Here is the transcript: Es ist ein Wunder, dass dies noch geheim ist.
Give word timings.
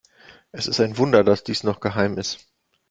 Es 0.51 0.65
ist 0.65 0.79
ein 0.79 0.97
Wunder, 0.97 1.23
dass 1.23 1.43
dies 1.43 1.61
noch 1.63 1.79
geheim 1.79 2.17
ist. 2.17 2.47